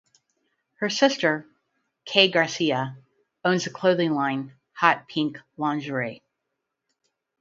Her 0.79 0.89
sister, 0.89 1.45
Kaye 2.05 2.31
Garcia, 2.31 2.97
owns 3.45 3.65
the 3.65 3.69
clothing 3.69 4.13
line 4.15 4.53
Hot 4.77 5.07
Pink 5.07 5.37
Lingerie. 5.57 6.23